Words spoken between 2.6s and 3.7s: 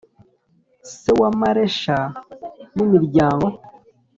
n imiryango